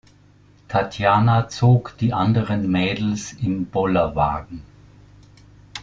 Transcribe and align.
Tatjana 0.67 1.47
zog 1.51 1.95
die 1.99 2.11
anderen 2.11 2.71
Mädels 2.71 3.33
im 3.33 3.67
Bollerwagen. 3.67 4.63